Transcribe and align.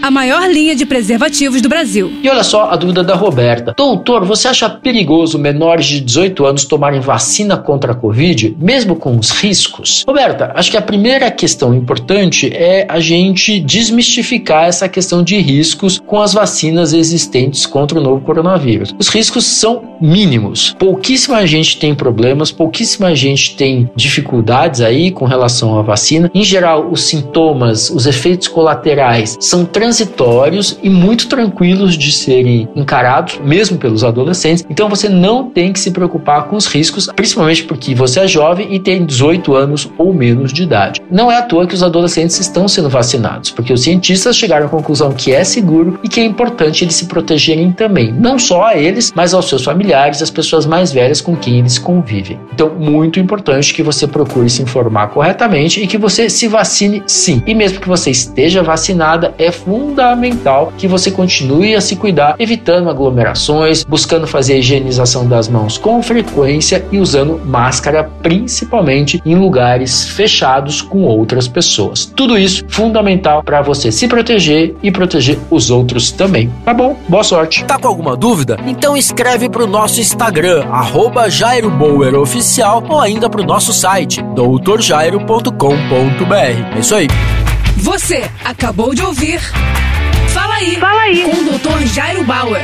a 0.00 0.10
maior 0.10 0.48
linha 0.48 0.74
de 0.74 0.86
preservativos 0.86 1.60
do 1.60 1.68
Brasil. 1.68 2.12
E 2.22 2.28
olha 2.28 2.44
só 2.44 2.70
a 2.70 2.76
dúvida 2.76 3.02
da 3.02 3.14
Roberta. 3.14 3.74
Doutor, 3.76 4.24
você 4.24 4.48
acha 4.48 4.68
perigoso 4.68 5.38
menores 5.38 5.86
de 5.86 6.00
18 6.00 6.46
anos 6.46 6.64
tomarem 6.64 7.00
vacina 7.00 7.56
contra 7.56 7.92
a 7.92 7.94
Covid, 7.94 8.56
mesmo 8.60 8.94
com 8.94 9.16
os 9.16 9.30
riscos? 9.30 10.04
Roberta, 10.06 10.52
acho 10.54 10.70
que 10.70 10.76
a 10.76 10.82
primeira 10.82 11.30
questão 11.30 11.74
importante 11.74 12.50
é 12.54 12.86
a 12.88 13.00
gente 13.00 13.58
desmistificar 13.60 14.66
essa 14.66 14.88
questão 14.88 15.22
de 15.22 15.38
riscos 15.38 16.00
com 16.06 16.20
as 16.20 16.32
vacinas 16.32 16.92
existentes 16.92 17.66
contra 17.66 17.98
o 17.98 18.02
novo 18.02 18.20
coronavírus. 18.20 18.94
Os 18.98 19.08
riscos 19.08 19.44
são 19.44 19.96
mínimos. 20.00 20.76
Pouquíssima 20.78 21.46
gente 21.46 21.78
tem 21.78 21.94
problemas, 21.94 22.52
pouquíssima 22.52 23.14
gente 23.14 23.56
tem 23.56 23.90
dificuldades 23.96 24.80
aí 24.80 25.10
com 25.10 25.24
relação 25.24 25.78
à 25.78 25.82
vacina. 25.82 26.30
Em 26.32 26.44
geral, 26.44 26.88
os 26.90 27.02
sintomas, 27.02 27.90
os 27.90 28.06
efeitos 28.06 28.46
colaterais 28.46 29.36
são 29.40 29.64
tranquilos 29.64 29.87
transitórios 29.88 30.78
e 30.82 30.90
muito 30.90 31.28
tranquilos 31.28 31.96
de 31.96 32.12
serem 32.12 32.68
encarados, 32.76 33.40
mesmo 33.42 33.78
pelos 33.78 34.04
adolescentes. 34.04 34.64
Então 34.68 34.86
você 34.86 35.08
não 35.08 35.48
tem 35.48 35.72
que 35.72 35.80
se 35.80 35.90
preocupar 35.90 36.44
com 36.44 36.56
os 36.56 36.66
riscos, 36.66 37.08
principalmente 37.16 37.64
porque 37.64 37.94
você 37.94 38.20
é 38.20 38.28
jovem 38.28 38.74
e 38.74 38.78
tem 38.78 39.06
18 39.06 39.54
anos 39.54 39.90
ou 39.96 40.12
menos 40.12 40.52
de 40.52 40.62
idade. 40.62 41.00
Não 41.10 41.32
é 41.32 41.38
à 41.38 41.42
toa 41.42 41.66
que 41.66 41.74
os 41.74 41.82
adolescentes 41.82 42.38
estão 42.38 42.68
sendo 42.68 42.90
vacinados, 42.90 43.50
porque 43.50 43.72
os 43.72 43.82
cientistas 43.82 44.36
chegaram 44.36 44.66
à 44.66 44.68
conclusão 44.68 45.10
que 45.12 45.32
é 45.32 45.42
seguro 45.42 45.98
e 46.02 46.08
que 46.08 46.20
é 46.20 46.24
importante 46.24 46.84
eles 46.84 46.94
se 46.94 47.06
protegerem 47.06 47.72
também, 47.72 48.12
não 48.12 48.38
só 48.38 48.64
a 48.66 48.76
eles, 48.76 49.10
mas 49.16 49.32
aos 49.32 49.48
seus 49.48 49.64
familiares, 49.64 50.20
às 50.20 50.30
pessoas 50.30 50.66
mais 50.66 50.92
velhas 50.92 51.22
com 51.22 51.34
quem 51.34 51.60
eles 51.60 51.78
convivem. 51.78 52.38
Então, 52.52 52.74
muito 52.78 53.18
importante 53.18 53.72
que 53.72 53.82
você 53.82 54.06
procure 54.06 54.50
se 54.50 54.62
informar 54.62 55.08
corretamente 55.08 55.82
e 55.82 55.86
que 55.86 55.96
você 55.96 56.28
se 56.28 56.46
vacine 56.46 57.02
sim. 57.06 57.42
E 57.46 57.54
mesmo 57.54 57.80
que 57.80 57.88
você 57.88 58.10
esteja 58.10 58.62
vacinada, 58.62 59.34
é 59.38 59.50
fundamental 59.50 59.77
fundamental 59.78 60.72
que 60.76 60.88
você 60.88 61.10
continue 61.10 61.74
a 61.74 61.80
se 61.80 61.96
cuidar, 61.96 62.34
evitando 62.38 62.90
aglomerações, 62.90 63.84
buscando 63.84 64.26
fazer 64.26 64.54
a 64.54 64.56
higienização 64.56 65.26
das 65.26 65.48
mãos 65.48 65.78
com 65.78 66.02
frequência 66.02 66.84
e 66.90 66.98
usando 66.98 67.40
máscara, 67.44 68.10
principalmente 68.22 69.22
em 69.24 69.34
lugares 69.34 70.08
fechados 70.08 70.82
com 70.82 71.04
outras 71.04 71.46
pessoas. 71.46 72.06
Tudo 72.06 72.36
isso 72.36 72.64
fundamental 72.68 73.42
para 73.42 73.62
você 73.62 73.92
se 73.92 74.08
proteger 74.08 74.74
e 74.82 74.90
proteger 74.90 75.38
os 75.50 75.70
outros 75.70 76.10
também. 76.10 76.50
Tá 76.64 76.74
bom? 76.74 76.96
Boa 77.08 77.24
sorte. 77.24 77.64
Tá 77.64 77.78
com 77.78 77.88
alguma 77.88 78.16
dúvida? 78.16 78.58
Então 78.66 78.96
escreve 78.96 79.48
para 79.48 79.62
o 79.62 79.66
nosso 79.66 80.00
Instagram, 80.00 80.64
arroba 80.70 81.30
Jairo 81.30 81.70
Bauer 81.70 82.16
Oficial, 82.16 82.82
ou 82.88 83.00
ainda 83.00 83.30
para 83.30 83.40
o 83.40 83.44
nosso 83.44 83.72
site, 83.72 84.22
doutorjairo.com.br. 84.34 86.76
É 86.76 86.78
isso 86.78 86.94
aí. 86.94 87.08
Você 87.78 88.28
acabou 88.44 88.94
de 88.94 89.02
ouvir. 89.02 89.40
Fala 90.28 90.54
aí. 90.56 90.76
Fala 90.76 91.00
aí. 91.02 91.22
Com 91.22 91.36
o 91.36 91.58
Dr. 91.58 91.86
Jairo 91.86 92.24
Bauer. 92.24 92.62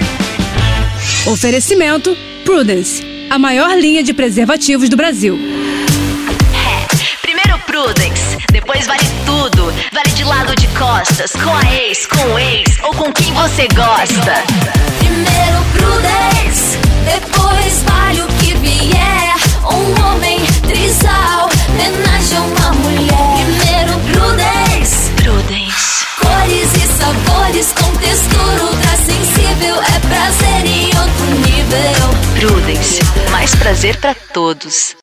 Oferecimento 1.26 2.16
Prudence, 2.44 3.02
a 3.30 3.38
maior 3.38 3.78
linha 3.78 4.02
de 4.02 4.12
preservativos 4.12 4.88
do 4.88 4.96
Brasil. 4.96 5.38
É, 6.52 7.16
primeiro 7.22 7.58
Prudence, 7.60 8.36
depois 8.52 8.86
vale 8.86 9.04
tudo. 9.24 9.72
Vale 9.92 10.10
de 10.14 10.24
lado 10.24 10.54
de 10.56 10.68
costas, 10.68 11.32
com 11.32 11.54
a 11.54 11.74
ex, 11.74 12.06
com 12.06 12.34
o 12.34 12.38
ex 12.38 12.78
ou 12.82 12.94
com 12.94 13.12
quem 13.12 13.32
você 13.32 13.66
gosta. 13.68 14.44
Primeiro 14.98 15.64
Prudence, 15.72 16.78
depois 17.06 17.82
vale 17.84 18.13
sabores 27.54 27.72
com 27.72 27.92
textura 27.98 28.64
ultra 28.64 28.96
sensível. 28.96 29.76
É 29.76 30.00
prazer 30.00 30.66
em 30.66 30.86
outro 30.86 31.26
nível. 31.46 32.50
Prudence. 32.50 33.00
Mais 33.30 33.54
prazer 33.54 33.96
para 33.98 34.14
todos. 34.14 34.96